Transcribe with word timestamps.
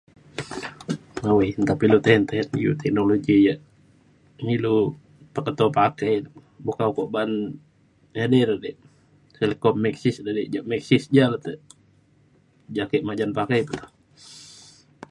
awai 1.29 1.49
nta 1.63 1.73
pa 1.77 1.83
ilu 1.87 1.97
tisen 2.03 2.23
tisen 2.29 2.53
iu 2.63 2.73
teknologi 2.81 3.35
yak 3.47 3.59
ilu 4.55 4.75
peketo 5.33 5.65
pate 5.77 6.11
buk 6.63 6.75
ka 6.77 6.85
ukok 6.91 7.09
ban 7.13 7.29
edei 8.23 8.43
re 8.49 8.55
di 8.63 8.71
telco 9.35 9.69
Maxis 9.83 10.17
de 10.25 10.31
je 10.53 10.59
Maxis 10.71 11.03
ja 11.15 11.25
le 11.31 11.37
te 11.45 11.51
ja 12.75 12.81
ake 12.85 12.97
majan 13.07 13.31
pakai 13.37 13.61
pa 13.69 13.75